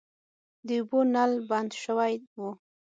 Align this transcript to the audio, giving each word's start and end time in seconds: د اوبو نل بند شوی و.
د 0.67 0.69
اوبو 0.79 0.99
نل 1.13 1.31
بند 1.49 1.71
شوی 1.83 2.13
و. 2.39 2.41